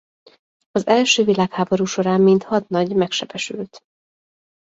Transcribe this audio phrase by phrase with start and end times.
[0.71, 3.83] Az első világháború során mint hadnagy megsebesült.